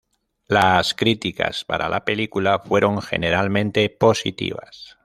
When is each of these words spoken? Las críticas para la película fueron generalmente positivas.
Las 0.47 0.95
críticas 0.95 1.63
para 1.63 1.87
la 1.87 2.03
película 2.05 2.57
fueron 2.57 3.03
generalmente 3.03 3.87
positivas. 3.91 4.97